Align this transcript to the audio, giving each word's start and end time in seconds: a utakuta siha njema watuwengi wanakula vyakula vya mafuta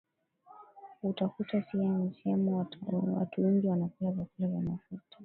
a 1.01 1.07
utakuta 1.07 1.61
siha 1.63 1.83
njema 1.97 2.67
watuwengi 3.17 3.67
wanakula 3.67 4.11
vyakula 4.11 4.47
vya 4.47 4.61
mafuta 4.61 5.17